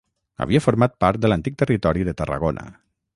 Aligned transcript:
Havia 0.45 0.61
format 0.67 0.95
part 1.05 1.21
de 1.25 1.31
l'antic 1.31 1.59
Territori 1.63 2.07
de 2.09 2.17
Tarragona. 2.23 2.65